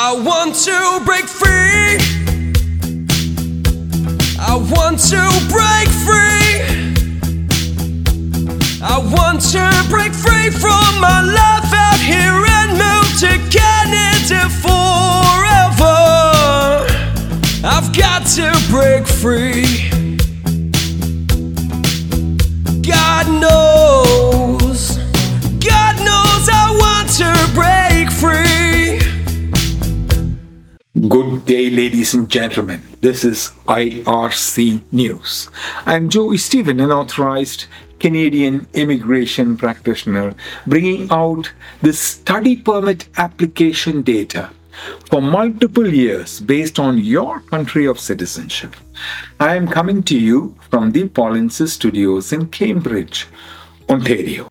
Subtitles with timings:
[0.00, 1.98] I want to break free.
[4.38, 5.18] I want to
[5.50, 6.62] break free.
[8.80, 15.96] I want to break free from my life out here and move to Canada forever.
[17.66, 19.97] I've got to break free.
[31.48, 32.82] Day, ladies and gentlemen.
[33.00, 35.48] This is IRC News.
[35.86, 37.64] I'm Joy Stephen, an authorized
[38.00, 40.34] Canadian immigration practitioner,
[40.66, 41.50] bringing out
[41.80, 44.50] the study permit application data
[45.06, 48.76] for multiple years based on your country of citizenship.
[49.40, 53.26] I am coming to you from the Polinsys Studios in Cambridge,
[53.88, 54.50] Ontario.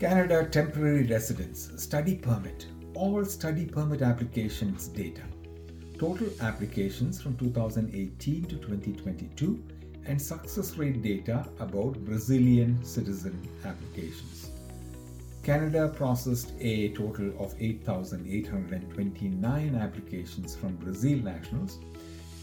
[0.00, 5.22] Canada Temporary Residence Study Permit All study permit applications data.
[5.98, 9.62] Total applications from 2018 to 2022
[10.06, 14.50] and success rate data about Brazilian citizen applications.
[15.42, 21.80] Canada processed a total of 8,829 applications from Brazil nationals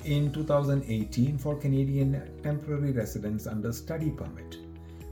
[0.06, 4.58] in 2018 for Canadian temporary residence under study permit,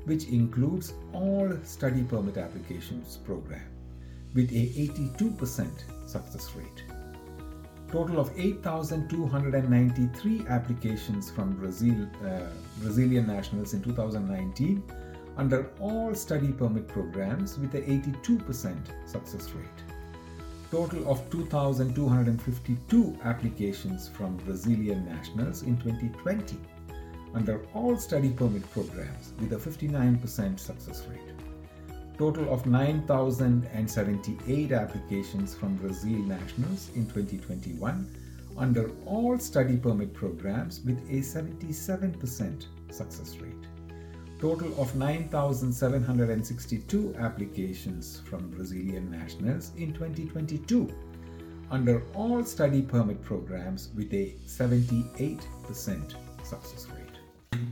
[0.05, 3.69] which includes all study permit applications program
[4.33, 5.69] with a 82%
[6.07, 6.83] success rate.
[7.91, 12.41] Total of 8,293 applications from Brazil, uh,
[12.81, 14.83] Brazilian nationals in 2019
[15.37, 18.75] under all study permit programs with a 82%
[19.07, 19.65] success rate.
[20.69, 26.57] Total of 2,252 applications from Brazilian nationals in 2020
[27.33, 31.21] under all study permit programs with a 59% success rate.
[32.17, 38.09] Total of 9,078 applications from Brazil nationals in 2021
[38.57, 43.53] under all study permit programs with a 77% success rate.
[44.39, 50.91] Total of 9,762 applications from Brazilian nationals in 2022
[51.69, 57.06] under all study permit programs with a 78% success rate.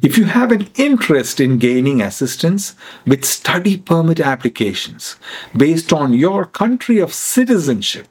[0.01, 2.75] If you have an interest in gaining assistance
[3.05, 5.17] with study permit applications
[5.55, 8.07] based on your country of citizenship,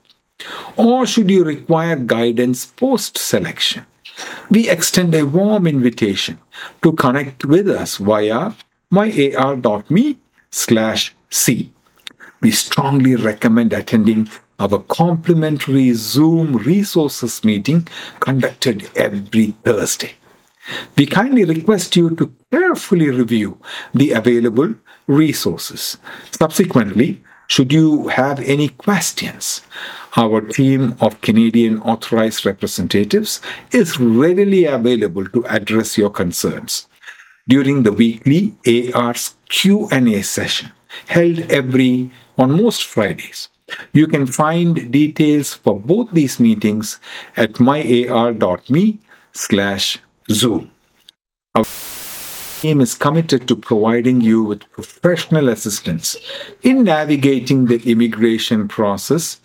[0.77, 3.87] or should you require guidance post selection,
[4.51, 6.39] we extend a warm invitation
[6.83, 8.53] to connect with us via
[8.93, 10.19] myar.me
[10.51, 11.73] slash c.
[12.41, 17.89] We strongly recommend attending our complimentary Zoom resources meeting
[18.21, 20.15] conducted every Thursday.
[20.97, 23.59] We kindly request you to carefully review
[23.93, 24.75] the available
[25.07, 25.99] resources.
[26.31, 29.61] Subsequently, should you have any questions,
[30.17, 33.41] our team of Canadian authorized representatives
[33.73, 36.87] is readily available to address your concerns
[37.47, 38.57] during the weekly
[38.95, 40.73] AR's Q&A session
[41.09, 43.49] held every on most Fridays.
[43.93, 47.01] You can find details for both these meetings
[47.37, 48.99] at myar.me
[49.33, 49.99] slash
[50.31, 50.71] Zoom.
[51.55, 51.65] Our
[52.61, 56.17] team is committed to providing you with professional assistance
[56.62, 59.39] in navigating the immigration process.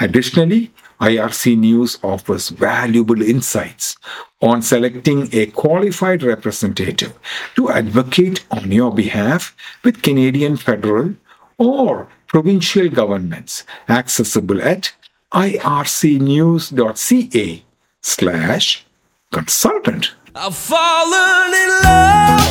[0.00, 3.96] Additionally, IRC News offers valuable insights
[4.40, 7.12] on selecting a qualified representative
[7.56, 9.54] to advocate on your behalf
[9.84, 11.14] with Canadian federal
[11.58, 14.92] or provincial governments accessible at
[15.34, 16.84] ircnews.ca
[18.00, 18.86] slash
[19.32, 20.12] consultant.
[20.34, 22.41] I've fallen in love.